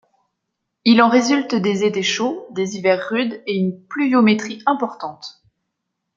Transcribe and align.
Il 0.83 0.99
en 1.03 1.09
résulte 1.09 1.53
des 1.53 1.83
étés 1.83 2.01
chauds, 2.01 2.47
des 2.49 2.75
hivers 2.75 3.07
rudes, 3.09 3.43
et 3.45 3.55
une 3.55 3.85
pluviométrie 3.85 4.63
importante. 4.65 5.43